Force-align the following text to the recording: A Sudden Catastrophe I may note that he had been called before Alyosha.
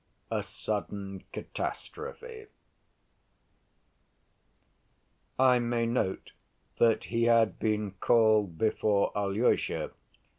A 0.31 0.41
Sudden 0.41 1.25
Catastrophe 1.31 2.47
I 5.37 5.59
may 5.59 5.85
note 5.85 6.31
that 6.77 7.03
he 7.03 7.25
had 7.25 7.59
been 7.59 7.91
called 8.01 8.57
before 8.57 9.15
Alyosha. 9.15 9.91